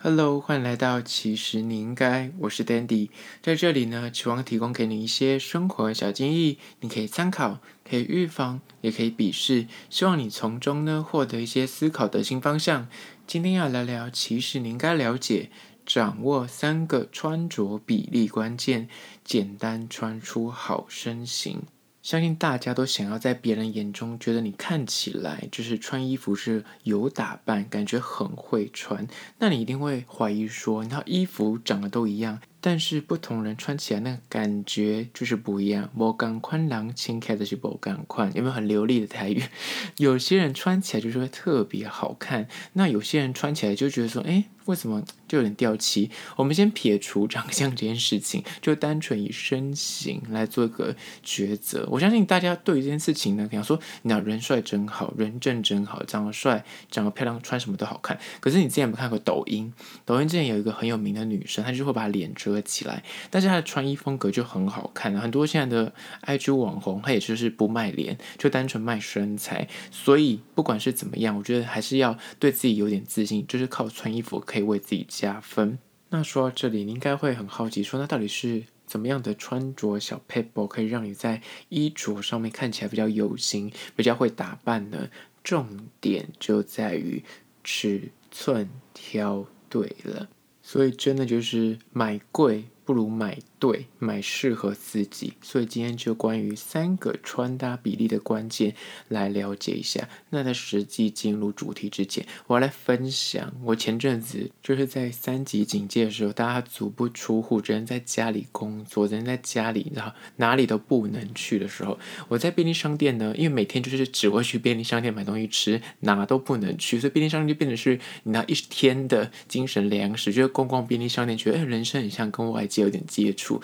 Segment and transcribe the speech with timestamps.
[0.00, 3.10] Hello，欢迎来到其实你应该，我是 Dandy，
[3.42, 12.86] 在这里呢，期望提供给你一些生活小建议，你可以参考，可以预防，也可以鄙视，希望你从中呢获得一些思考的新方向。
[13.26, 15.50] 今天要聊聊，其实你应该了解，
[15.84, 18.88] 掌握三个穿着比例关键，
[19.24, 21.62] 简单穿出好身形。
[22.08, 29.06] 相信大家都想要在别人眼中觉得你看起来就是穿衣服是有打扮，感觉很会穿。
[29.40, 32.40] 那你一定会怀疑说，你看衣服长得都一样。
[32.60, 35.90] 但是不同人穿起来那个感觉就是不一样。
[35.94, 39.42] 我敢宽郎请开的是不敢宽，有没有很流利的台语？
[39.98, 46.10] 有些人穿起来就是会特别好看，那有些人穿起来就觉得说，哎，为什么就有点掉漆？
[46.36, 50.94] 我们先撇除长相这件事情， 就单纯以身形来做一个
[51.24, 51.86] 抉择。
[51.90, 58.18] 我相信大家对于这件事情呢，想说，那人帅真好，人正真好，长得帅，长得漂亮，穿什么都好看。
[58.40, 59.72] 可是你之前有没有看过抖音？
[60.04, 65.14] 抖音之前有一个很有名的女生，她就会把脸合起来，但是她的穿衣风格就很好看。
[65.16, 65.92] 很多现在的
[66.26, 69.68] IG 网红，她也就是不卖脸，就单纯卖身材。
[69.90, 75.78] 所以不管是怎么样，我觉得还是要对自己有点自信，就是靠穿衣服可以为自己加分。
[76.10, 85.08] 那说到这里，你应该会很好奇，说那到底是怎么样的穿着小撇步可以让你在衣着上面看起来比较有型，比较会打扮呢？
[85.44, 87.22] 重点就在于
[87.64, 90.28] 尺寸挑对了。
[90.70, 95.32] 所以真的就是买贵不如买对，买适合自己。
[95.42, 98.74] 所以今天就关于三个穿搭比例的关键
[99.08, 100.08] 来了解一下。
[100.30, 111.98] 那在实际进入主题之前，我要来分享我前阵子就是在三级警戒的时候，大家足不出户，只能在家里工作，只能在家里，然后哪里都不能去的时候，
[112.28, 122.78] 我在便利商店呢，因为每天就是只会去便利商店买东西吃，哪都不能去，所以便利商店就变成是你那一天的精神粮食，就是逛逛便利商店，觉得哎，人生很像跟外界。
[122.78, 123.60] 有点接触，수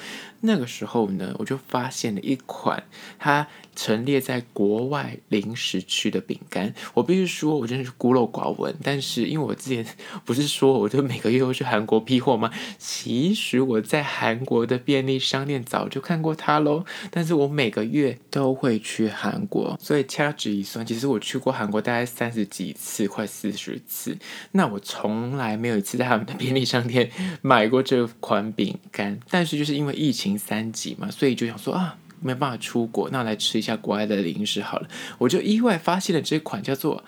[0.47, 2.85] 那个时候呢，我就发现了一款
[3.19, 6.73] 它陈列在国外零食区的饼干。
[6.93, 8.75] 我必须说，我真的是孤陋寡闻。
[8.83, 9.85] 但是因为我之前
[10.25, 12.51] 不是说我就每个月会去韩国批货吗？
[12.79, 16.85] 其实我在韩国的便利商店早就看过它喽。
[17.11, 24.17] 但是我每个月都会去韩国，所以掐指一算，其实我去过韩国大概三十几次，快四十次。
[24.53, 27.11] 那我从来没有一次在他们的便利商店
[27.43, 29.19] 买过这款饼干。
[29.31, 34.89] 但是就是因为疫情三级嘛，所以就想说啊，没办法出国，那来吃一下国外的零食好了。
[35.19, 37.05] 我就意外发现了这款叫做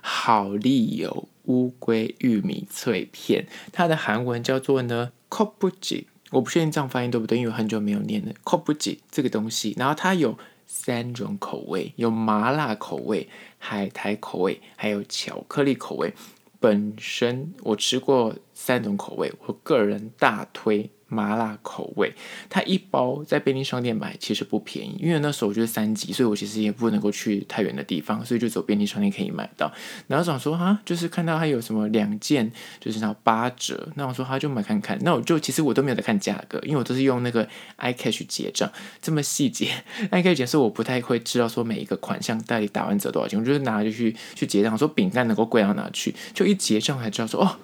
[0.00, 9.74] 好丽友乌龟玉米脆片，它的韩文叫做呢 Kobuji，我不确定这样发音对不对，因为很久没有念了 Kobuji 这个东西。
[9.76, 16.12] 然后它有三种口味，有麻辣口味、海苔口味，还有巧克力口味。
[16.60, 20.90] 本身我吃过三种口味，我个人大推。
[21.10, 22.14] 麻辣口味，
[22.48, 29.70] 它一包在便利商店买其实不便宜，因为那时候我就是三级，所以我其实也不能够去太远的地方，所以就走便利商店可以买到。
[30.06, 34.98] 然后想说啊，就是看到它有什么两件，就是那八折，那我说他就买看看。
[35.02, 37.46] 那我就其实我都没有在看价格，因为我都是用那个
[37.78, 38.70] iCash 结账，
[39.02, 39.68] 这么细节
[40.12, 47.56] iCash 结是我不太会知道说每一个款项到底打完折多少钱，我就是拿就去去结账，说饼干能够贵到哪去，就一结账才知道说哦，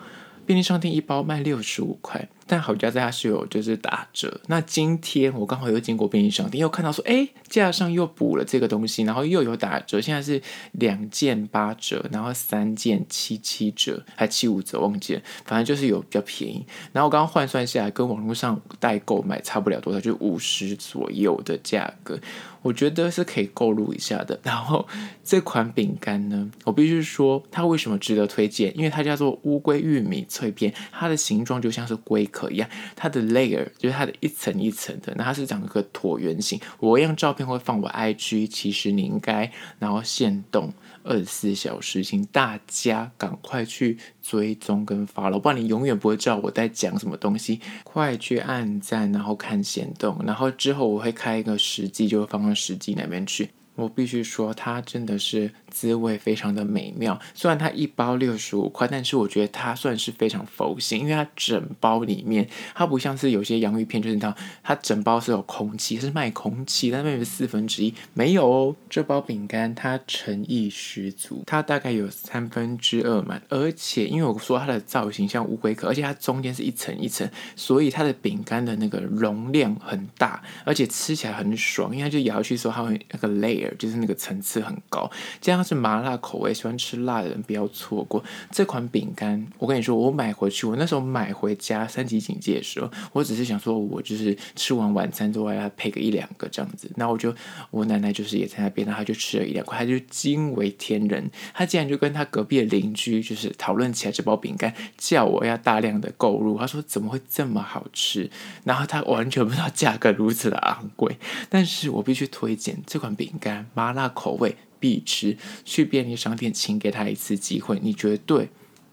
[0.44, 2.28] 便利商店一包卖六十五块。
[2.46, 4.40] 但好家在它是有就是打折。
[4.46, 10.00] 那今天我刚好又经过便利商店，又看到说，哎，架上又补了这个东西，然后又有打折。
[10.00, 10.40] 现在是
[10.72, 16.64] 两件八折，然后三件七七折，还七五折，忘记了，反正就是有比较便宜。
[16.92, 22.16] 然后我刚刚换算下来，跟网络上代购买差不了多少，就五十左右的价格，
[22.62, 24.38] 我觉得是可以购入一下的。
[24.44, 24.86] 然后
[25.24, 32.24] 这款饼干呢， 我必须说它为什么值得推荐，因为它叫做乌龟玉米脆片，它的形状就像是龟。
[32.36, 36.60] 可以啊，它的 layer 就是它的一层一层的，那它是长一个椭圆形。
[36.78, 40.70] 我一样照片会放我 IG，其实你应该然后限动
[41.02, 47.58] 二十四小时，请大家赶快去追踪跟 follow，不然你永远不会知道我在讲什么东西。
[47.84, 53.48] 快去按赞，然后看限动，然后之后我会开一个实际，就会放到实际那边去。
[53.76, 57.20] 我必须说，它真的是滋味非常的美妙。
[57.34, 68.74] 虽然它一包六十五块，但是我觉得它算是非常佛心，因为它整包里面，它不像是有些洋芋片，就是它它整包是有空气，它是卖空气，但那边是四分之一没有哦。
[68.88, 83.66] 这包饼干它诚意十足，它大概有三分之二满，而且因为我说它的造型像乌龟壳，而且它中间是一层一层，所以它的饼干的那个容量很大，而且吃起来很爽，因为它就咬去的时候它会那个 layer。
[83.76, 89.44] 就是那个层次很高，这样是麻辣口味，喜欢吃辣的人不要错过这款饼干。
[89.58, 96.88] 我跟你说，我买回去，我那时候买回家三级警戒的时候，我只是想说，我就是吃完晚餐之后要配个一两个这样子。
[96.94, 97.34] 那我就
[97.70, 106.56] 我奶奶就是也在那边，然后她就吃了一两块，她就惊为天人，她竟然就跟她隔壁的邻居就是讨论起来这包饼干，叫我要大量的购入。
[106.56, 108.30] 她说怎么会这么好吃？
[108.64, 114.56] 然后她完全不知道价格如此的昂贵，但是我必须推荐这款饼干，麻辣口味。
[114.78, 118.48] 必吃，去便利商店，请给他一次机会，你绝对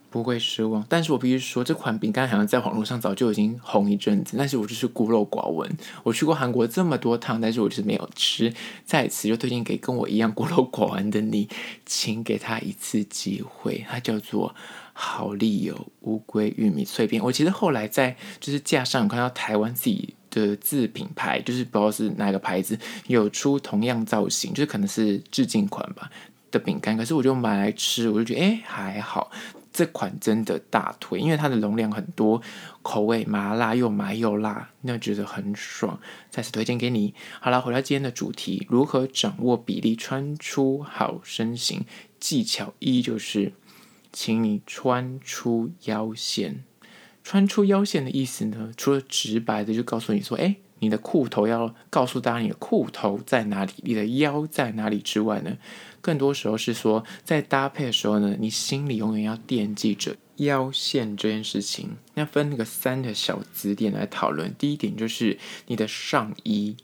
[0.09, 0.85] 不会失望。
[0.87, 5.69] 但是我必须说，这款饼干好像在网络上早就已经红一阵子，但是我就是孤陋寡闻。
[6.03, 8.53] 我去过韩国这么多趟，但是我就是没有吃。
[8.85, 11.49] 在此就推荐给跟我一样孤陋寡闻的你，
[11.85, 13.85] 请给他一次机会。
[13.89, 14.53] 它叫做
[14.93, 17.23] 好丽友乌龟玉米脆片。
[17.23, 20.15] 我其实后来在就是架上看到台湾自己。
[20.33, 22.77] 的自品牌就是不知道是哪个牌子
[23.07, 26.09] 有出同样造型，就是可能是致敬款吧
[26.51, 29.31] 的饼干，可是我就买来吃，我就觉得哎还好，
[29.71, 32.41] 这款真的大推，因为它的容量很多，
[32.81, 35.99] 口味麻辣又麻又辣，那觉得很爽，
[36.29, 37.13] 再次推荐给你。
[37.39, 41.85] 好了，回到今天的主题，如何掌握比例穿出好身形？
[42.19, 43.53] 技巧一就是，
[44.11, 46.63] 请你穿出腰线。
[47.23, 55.57] 穿出腰线的意思呢，除了直白的就告诉你说，哎，你的裤头要告诉大家你的裤头在哪里，你的腰在哪里之外呢，
[56.01, 61.91] 更多时候是说，在搭配的时候呢，你心里永远要惦记着腰线这件事情。
[62.15, 65.37] 那分那个三个小支点来讨论，第一点就是
[65.67, 66.75] 你的上衣。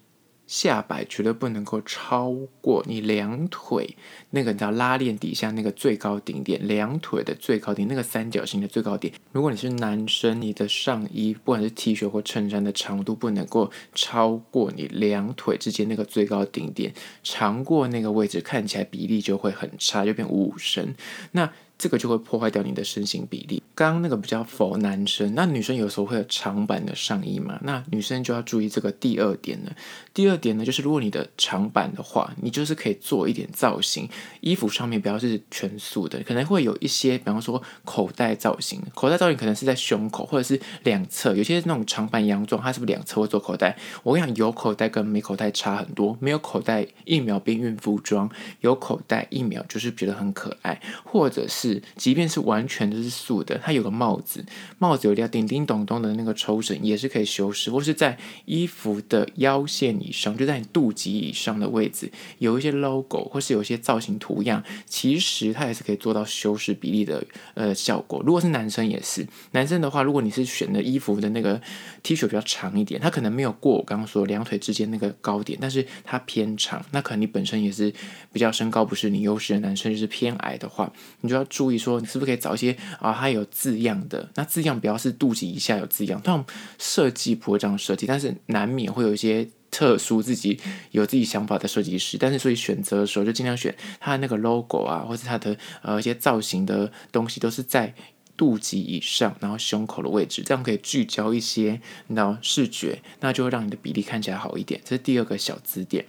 [0.49, 3.95] 下摆绝对不能够超过你两腿
[4.31, 9.13] 那个叫拉链底下那个最高顶点，两腿的最高点那个三角形的最高点。
[9.31, 16.91] 如果你是男生，你的上衣不管是 T 恤或衬衫的长度不能够超过你两腿之间那个最高顶点，
[17.21, 20.95] 长过那个位置看起来比例就会很差，就变五五身。
[21.33, 23.61] 那这个就会破坏掉你的身形比例。
[23.79, 29.71] 刚刚那个比较否男生，那女生有时候会有长版的上衣嘛，那女生就要注意这个第二点了。
[30.13, 34.09] 第二点呢，就是如果你的长版的话，你就是可以做一点造型，
[34.41, 38.81] 衣服上面不要是全素的，可能会有一些，比方说口袋造型。
[38.93, 43.77] 口袋造型可能是在胸口或者是两侧，有些那种长版洋装，它是不是两侧会做口袋？
[44.03, 48.29] 我跟你讲，有口袋跟没口袋差很多，没有口袋一秒变孕妇装，
[48.59, 51.81] 有口袋一秒就是觉得很可爱，或者是。
[51.95, 54.44] 即便是完全都是素的，它有个帽子，
[54.80, 67.24] 帽子有条叮叮咚咚的那个抽绳，也是可以修饰，或是在衣服的腰线以上，就在你肚脐以上的位置，有一些 logo 或是有一些造型图样，其实它也是可以做到修饰比例的
[67.54, 68.24] 呃效果。
[68.25, 71.62] 如果是男生也是，男生的话，如果你是选的衣服的那个
[72.01, 77.94] T 恤比较长一点，它可能没有过我刚刚说两腿之间那个高点，但是它偏长，那可能你本身也是
[78.33, 81.45] 比较身高不是你优势的男生，就是偏矮的话，你就要。
[81.60, 84.29] 注意说，你是不是可以找一些啊，它有字样的？
[84.35, 86.45] 那字样不要是肚脐以下有字样，通常
[86.77, 90.57] 设计不会这样设计，但是难免会有一些特殊自己
[90.91, 92.17] 有自己想法的设计师。
[92.17, 97.94] 但是所以选择的时候，就尽量选它的那个 logo 啊，或者它的呃一些造型的东西，都是在
[98.38, 104.79] 肚脐以上，然后胸口的位置，这样可以聚焦一些你知道视觉，那就会让你的比例看起来好一点。
[104.85, 106.06] 这是第二个小支点。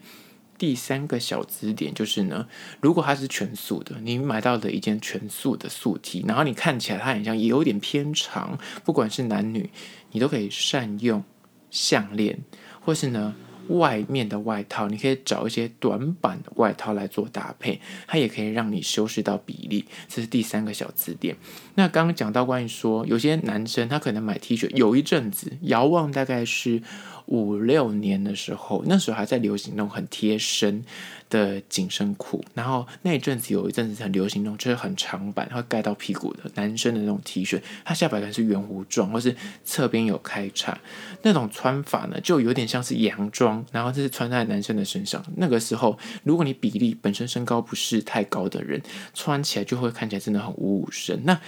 [0.60, 2.46] 第三个小支点就是呢，
[2.82, 9.70] 如果它是全素的，你买到的一件全素的素 T，然后你看起来它很像也有点偏长，不管是男女，
[10.12, 11.24] 你都可以善用
[11.70, 12.40] 项链，
[12.84, 13.34] 或是呢
[13.68, 19.86] 外面的外套，你可以找一些短版的外套来做搭配，它也可以让你修饰到比例。
[20.08, 21.34] 这是第三个小支点。
[21.76, 26.82] 那刚刚讲到关于说，有些男生他可能买 T 恤，有一阵子遥望大概是。
[27.26, 30.84] 五六年的时候，那时候还在流行那种很贴身
[31.28, 39.34] 的紧身裤，然后那一阵子有一阵子很流行那种就是很长版，会盖到屁股的男生的那种 T 恤，它下摆可能是圆弧状，或是
[39.64, 40.78] 侧边有开叉，
[41.22, 45.24] 那种穿法呢，就有点像是洋装，然后这是穿在男生的身上。
[45.36, 48.82] 那个时候，如果你比例本身身高不是太高的人，
[49.14, 51.24] 穿起来就会看起来真的很五五身。
[51.24, 51.40] 那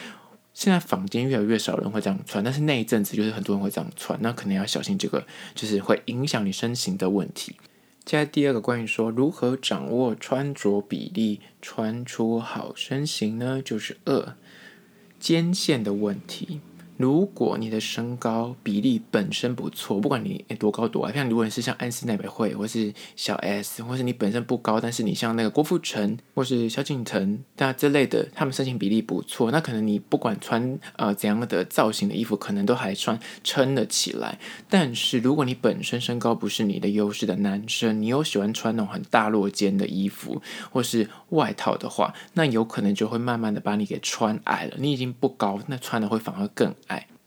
[0.55, 7.57] 现在坊间越来越少人会这样穿，但是那一阵子就是很多人会这样穿，那可能要小心这个就是会影响你身形的问题。
[8.05, 13.63] 接下来第二个关于说如何掌握穿着比例，穿出好身形呢？
[13.65, 14.35] 就是二
[15.19, 16.61] 肩线的问题。
[17.03, 34.39] 如果你的身高比例本身不错，不管你多高多矮，像如果你是像安室奈美惠，或是小 S，或是你本身不高，但是你像那个郭富城或是萧敬腾，那这类的，他们身形比例不错，那可能你不管穿呃怎样的造型的衣服，可能都还算撑得起来。
[34.71, 40.41] 但是如果你本身身高不是你的优势的男生，你又喜欢穿那种很大落肩的衣服
[40.71, 44.77] 或是外套的话，那有可能就会慢慢的把你给穿矮了。
[44.79, 46.73] 你已经不高，那穿的会反而更。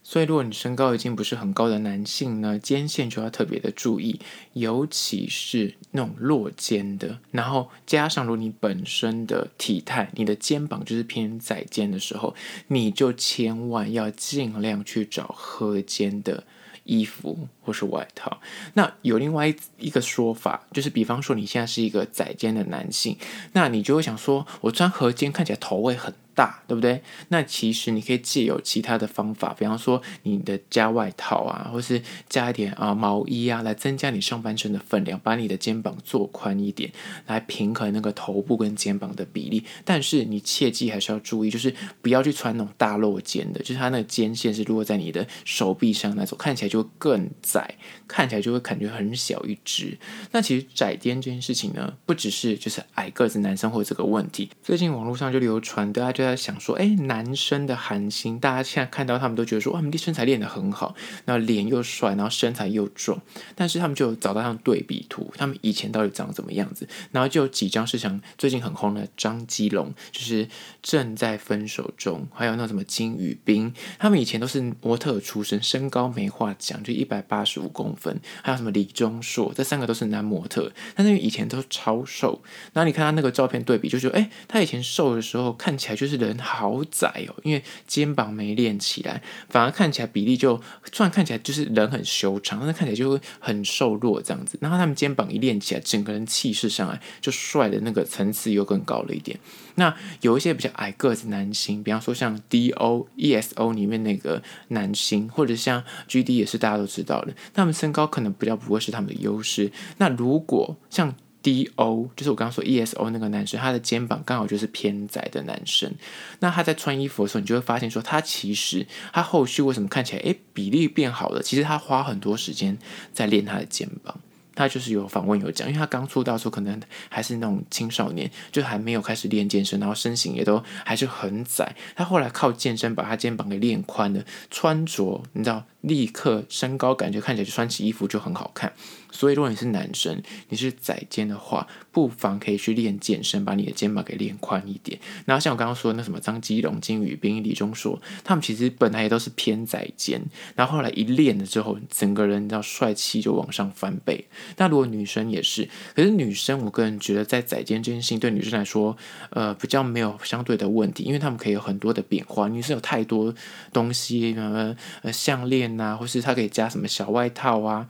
[0.08, 4.20] 所以，如果你身高已经不是很高的男性呢，肩线就要特别的注意，
[4.52, 7.18] 尤其是那种落肩的。
[7.32, 12.36] 然后加上，如果你本身的体态，你的肩膀就是偏窄肩的时候，
[12.68, 16.44] 你就千万要尽量去找合肩的
[16.84, 18.40] 衣服或是外套。
[18.74, 23.18] 那有另外一个说法，就是比方说你现在是一个窄肩的男性，
[23.54, 27.02] 那你就会想说，我穿合肩看起来头会很大，对不对？
[27.28, 36.92] 那其实你可以借由其他的方法，比方说你的加外套啊，或是加一点啊毛衣啊，来增加你上半身的分量，把你的肩膀做宽一点，
[37.26, 39.64] 来平衡那个头部跟肩膀的比例。
[39.84, 47.76] 但是你切记还是要注意，就是不要去穿那种大露肩的，就是它那个肩线是落在你的手臂上那种，看起来就会更窄，
[48.06, 49.98] 看起来就会感觉很小一只。
[50.32, 63.20] 那其实窄肩这件事情呢，不只是就是矮个子男生会有这个问题，最近网络上就流传，大家就在想说，哎，男生的韩星，大家现在看到他们都觉得说，哇，他们的身材练得很好，然后脸又帅，然后身材又壮，
[63.54, 66.88] 但是他们就找到他们对比图，他们以前到底长怎么样子？
[67.12, 70.48] 然后就有几张是像最近很红的张基龙，就是
[70.82, 82.42] 正在分手中，还有那什么金宇彬，他们以前都是模特出身，身高没话讲，就一百八十五公分，还有什么李钟硕，这三个都是男模特，但是以前都超瘦，
[82.72, 86.15] 然后你看他那个照片对比，就觉得，哎，他以前瘦的时候看起来就是。
[86.16, 90.60] 人好窄哦，因为肩膀没练起来，反而看起来比例就，
[90.92, 94.58] 虽然看起来就是人很修长，但是看起来就会很瘦弱这样子。
[94.60, 99.38] 然后他们肩膀一练起来，整个人气势上来就帅的那个层次又更高了一点。
[99.76, 109.70] 那有一些比较矮个子男星，比方说像 D O E S O 里面那个男星，或者像 G D 也是大家都知道的，他们身高可能比较不会是他们的优势。
[109.98, 111.14] 那如果像
[111.46, 115.94] D O 就是我刚刚说 E S O 那个男生，他的肩膀刚好就是偏窄的男生。
[116.40, 121.40] 那他在穿衣服的时候，你就会发现说，他其实他后续为什么看起来诶比例变好了？
[121.40, 122.76] 其实他花很多时间
[123.12, 124.18] 在练他的肩膀。
[124.56, 131.76] 他就是有访问有讲，因为他刚出道的时候可能还是那种青少年，就还没有开始练健身，然后身形也都还是很窄。
[131.94, 135.64] 他后来靠健身把他肩膀给练宽了，穿着你知道。
[135.82, 138.72] 立刻身高感觉看起来就穿起衣服就很好看，
[139.12, 144.98] 所以如果你是男生，你是窄肩的话，不妨可以去练健身，把你的肩膀给练宽一点。
[145.26, 150.20] 然后像我刚刚说的那什么张基龙、金宇彬、李钟硕，他们其实本来也都是偏窄肩，
[150.56, 154.26] 然后后来一练了之后，整个人你知道帅气就往上翻倍。
[154.56, 158.96] 那如果女生也是，可是女生我个人觉得在窄肩这件事情对女生来说，
[159.28, 162.48] 呃，比较没有相对的问题，因为她们可以有很多的变化。
[162.48, 163.34] 女生有太多
[163.74, 165.66] 东西，呃呃项链。
[165.76, 167.86] 啊，或是她可以加什么小外套啊、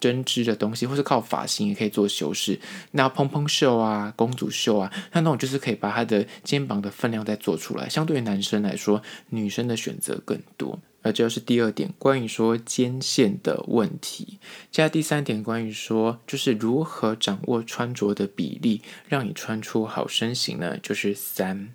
[0.00, 2.58] 针织的东西，或是靠发型也可以做修饰。
[2.92, 7.88] 那蓬蓬袖啊、公主袖啊，那那种就是可以把她的肩膀的分量再做出来。
[7.88, 10.78] 相对于男生来说，女生的选择更多。
[11.06, 14.38] 而这就是第二点，关于说肩线的问题。
[14.70, 20.76] 接下第三点，关于说就是如何掌握穿着的比例，让你穿出好身形呢？
[20.78, 21.72] 就是三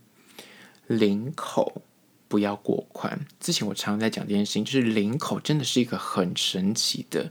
[0.88, 1.82] 领口。
[2.28, 3.26] 不要过宽。
[3.42, 7.30] 之前我常常在讲这件事情，就是领口真的是一个很神奇的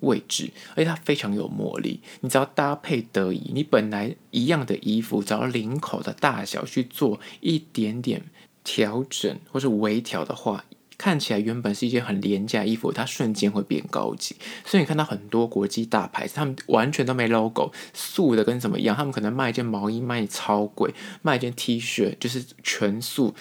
[0.00, 2.02] 位置，而且它非常有魔力。
[2.20, 8.24] 你只要搭配得宜，你本来一样的衣服，只要领口的大小去做一点点
[8.62, 10.66] 调整或是微调的话，
[11.02, 14.36] 看起来原本是一件很廉价衣服，它瞬间会变高级。
[14.64, 23.34] 所以你看到很多国际大牌子，他们完全都没 logo，素的跟什么一样，他们可能卖一件毛衣卖超贵，卖一件 T 恤就是全素。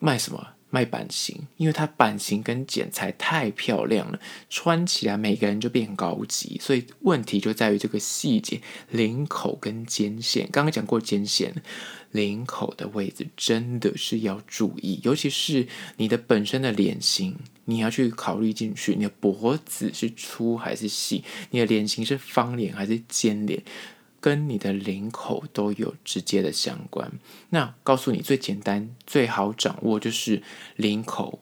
[0.00, 0.48] 卖什么？
[0.70, 6.58] 卖版型，因为它版型跟剪裁太漂亮了，穿起来每个人就变高级。
[6.60, 8.60] 所以问题就在于这个细节，
[8.90, 10.46] 领口跟肩线。
[10.52, 11.54] 刚刚讲过肩线，
[12.10, 17.36] 领口的位置真的是要注意，尤其是你的本身的脸型，
[17.66, 18.94] 你要去考虑进去。
[18.94, 21.22] 你的脖子是粗还是细？
[21.50, 23.62] 你的脸型是方脸还是尖脸？
[24.20, 27.12] 跟你的领口都有直接的相关。
[27.50, 30.42] 那告诉你最简单、最好掌握就是
[30.74, 31.40] 领口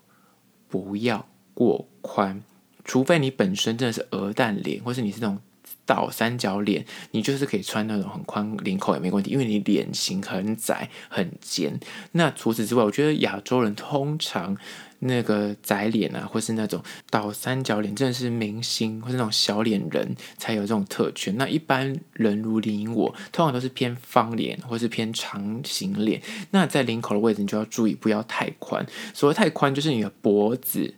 [0.68, 2.42] 不要过宽，
[2.84, 5.40] 除非你本身真的是鹅蛋脸，或是你是那种
[5.86, 11.78] 倒三角脸，你就是可以穿那种很宽领口也没问题，因为你脸型很窄很尖。
[12.12, 14.56] 那除此之外，我觉得亚洲人通常
[14.98, 21.36] 那个窄脸啊，或是那种倒三角脸，真的是明星或是那种小脸人才有这种特权。
[21.36, 26.20] 那一般人如你我，通常都是偏方脸或是偏长形脸。
[26.50, 28.84] 那在领口的位置，你就要注意不要太宽。
[29.14, 30.94] 所谓太宽，就是你的脖子。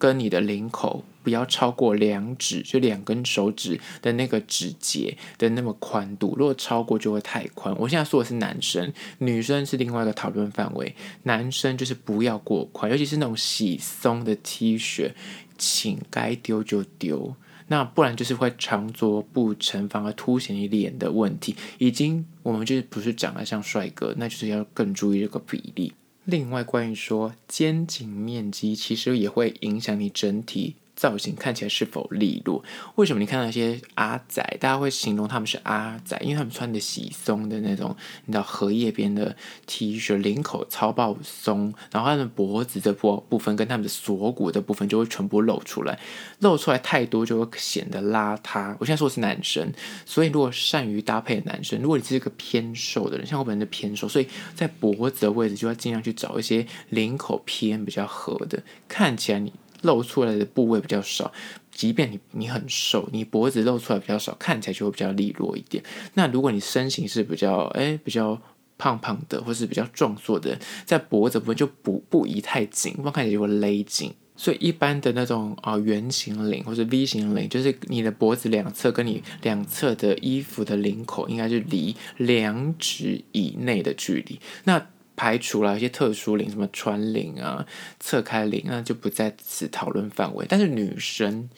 [0.00, 7.76] 跟你的领口不要超过两指，就两根手指的那个指节的那么宽度，如果超过就会太宽。
[7.78, 10.96] 我现在说的是男生，女生是另外一个讨论范围。
[11.24, 15.12] 男生就是不要过宽，尤其是那种洗松的 T 恤，
[15.58, 17.36] 请该丢就丢，
[17.68, 21.54] 那不然就是会长做不成，反而凸显你脸的问题。
[21.76, 25.92] 已经我们就是不是长得像帅哥，那就是要更注意这个比例。
[26.24, 32.62] 另外，关于说肩颈面积，其实也会影响你整体造型看起来是否利落？
[32.96, 36.14] 为什么你看到一些阿仔，大家会形容他们是阿仔？
[36.20, 39.34] 因为他们穿的洗松的那种，你知道荷叶边的
[39.66, 45.98] T 恤，领口超爆松，然后他们脖子的部部分跟他们的锁骨的部分就会全部露出来，
[46.40, 48.76] 露出来太多就会显得邋遢。
[48.78, 49.72] 我现在说的是男生，
[50.04, 59.50] 所以如果善于搭配的男生，如果你是一个偏瘦的人，像我本人就偏瘦，所以在脖子的位置就要尽量去找一些领口偏比较合的，看起来你。
[59.82, 61.32] 露出来的部位比较少，
[61.70, 65.82] 即便你你很瘦，你脖子露出来比较少，看起来就会比较利落一点。
[66.14, 68.40] 那如果你身形是比较哎比较
[68.78, 74.14] 胖胖的，或是比较壮硕的，在脖子部分就不不宜太紧，不然看起来就会勒紧。
[74.36, 84.40] 所以一般的那种啊圆形领或者 V 型领，就是你的脖子两侧跟你两侧的衣服的领口应该是离两指以内的距离。
[84.64, 84.88] 那
[85.20, 87.66] 排除了一些特殊领，什么穿领啊、
[87.98, 90.46] 侧开领，那就不在此讨论范围。
[90.48, 91.50] 但是女生。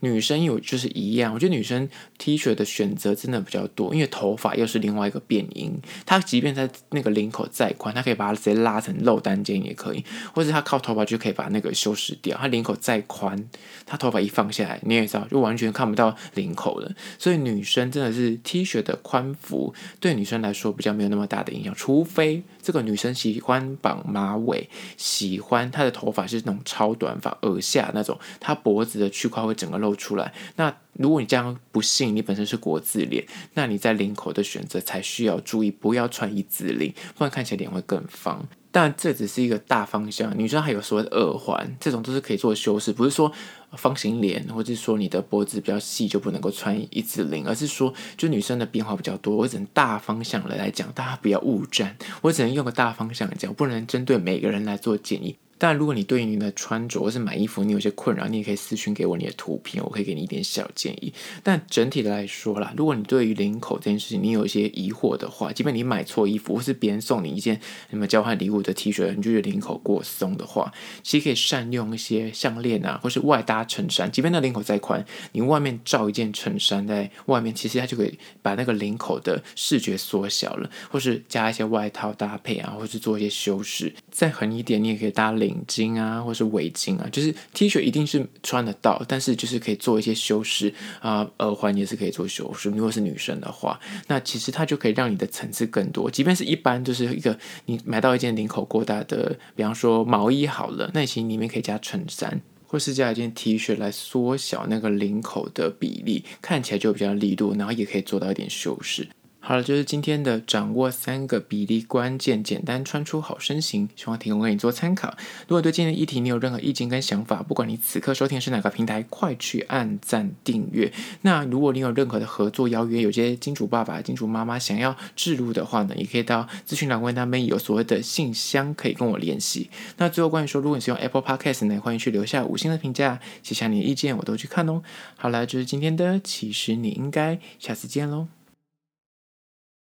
[0.00, 5.76] 女生有就是一样，我觉得女生 T 恤的选择真的比较多，因为头发又是另外一个变因。
[6.06, 12.38] 她即便在那个领口再宽，她可以把它直接拉成露单肩也可以，或者她靠头发就可以把那个修饰掉。
[12.38, 13.44] 她领口再宽，
[13.86, 16.94] 她头发一放下来，你也知道，就完全看不到领口了。
[17.18, 29.94] 所以女生真的是 T 恤的宽幅对女生来说比较没有那么大的影响，除非这个女生喜欢绑马尾，喜欢她的头发是那种超短发，耳下那种，她脖子的区块会整个露。
[29.98, 30.32] 出来。
[30.56, 38.46] 那如果你这样不信，你本身是国字脸，那你在领口的选择才需要注意，不要穿一字领，不然看起来脸会更方。
[38.80, 43.32] 但这只是一个大方向，女生还有所谓的耳环，这种都是可以做修饰，不是说
[43.72, 49.34] 方形脸或者是说你的脖子比较细就不能够穿一字领，而是说就女生的变化比较多。
[49.34, 51.96] 我只能大方向的来讲，大家不要误战。
[52.22, 55.34] 我只能用个大方向讲，不能针对每个人来做建议。
[55.58, 61.12] 但如果你对于你的穿着或是买衣服你有些困扰，你也可以私讯给我你的图片，我可以给你一点小建议。
[61.42, 74.12] 但整体的来说啦，如果你对于领口这件事情你有一些疑惑的话，即便你买错衣服或是别人送你一件什么交换礼物的 T 恤，你就觉得领口过松的话，其实可以善用一些项链啊，或是外搭衬衫。
[74.12, 83.92] 即便那领口再宽，你外面罩一件衬衫在外面，其实它就可以把那个领口的视觉缩小了，或是加一些外套搭配啊，或是做一些修饰。
[84.10, 85.47] 再狠一点，你也可以搭领。
[85.48, 92.68] 领巾啊，或是围巾啊，就是 T 恤一定是穿得到，但是就是可以做一些修饰啊，耳环也是可以做修饰。
[92.70, 96.10] 如果是女生的话，那其实它就可以让你的层次更多。
[96.10, 109.08] 即便是一般，就是一个你买到一件领口过大的，比方说毛衣好了，那其实里面可以加衬衫，或是加一件 T 恤来缩小那个领口的比例，看起来就比较利落，然后也可以做到一点修饰。
[109.40, 115.16] 好了，就是今天的掌握三个比例关键，简单穿出好身形，希望提供给你做参考。
[115.46, 120.92] 如果对今天的议题你有任何意见跟想法，不管你此刻收听是哪个平台，快去按赞订阅。
[121.22, 129.70] 那如果你有任何的合作邀约，有些金主爸爸、金主妈妈想要置入的话呢，也可以到资讯栏位那边有所谓的信箱，可以跟我联系。
[129.96, 134.82] 那最后关于说，如果你是用 Apple Podcast 呢，欢迎去留下五星的评价，写下你的意见，我都去看哦。
[135.16, 138.28] 好了，就是今天的，其实你应该下次见喽。